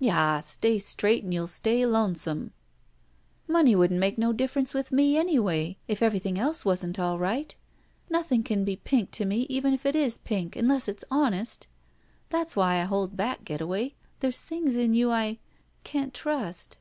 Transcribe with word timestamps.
"'Yah, 0.00 0.40
stay 0.40 0.80
straight 0.80 1.22
and 1.22 1.32
youll 1.32 1.46
stay 1.46 1.86
lonesome." 1.86 2.52
^' 3.48 3.48
Money 3.52 3.76
wouldn't 3.76 4.02
c:iake 4.02 4.18
no 4.18 4.32
difference 4.32 4.74
with 4.74 4.90
me, 4.90 5.16
anyway, 5.16 5.76
if 5.86 6.02
everything 6.02 6.36
else 6.40 6.64
wasn't 6.64 6.98
all 6.98 7.20
right. 7.20 7.54
Nothing 8.10 8.42
can 8.42 8.64
be 8.64 8.74
pink 8.74 9.12
to 9.12 9.24
me 9.24 9.42
even 9.42 9.72
if 9.72 9.86
it 9.86 9.94
is 9.94 10.18
pink, 10.18 10.54
tmless 10.54 10.88
it's 10.88 11.04
honest. 11.08 11.68
That's 12.30 12.56
why 12.56 12.80
I 12.80 12.82
hold 12.82 13.16
back, 13.16 13.44
Getaway— 13.44 13.94
^there's 14.20 14.42
things 14.42 14.74
in 14.74 14.92
you 14.92 15.12
I— 15.12 15.38
can't 15.84 16.12
trust." 16.12 16.78